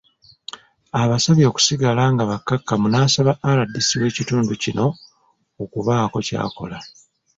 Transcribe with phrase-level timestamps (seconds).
[1.01, 4.85] Abasabye okusigala nga bakkakkamu n'asaba RDC w'ekitundu kino
[5.63, 6.77] okubaako ky'akola.